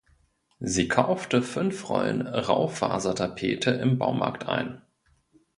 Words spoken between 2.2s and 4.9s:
Raufasertapete im Baumarkt ein.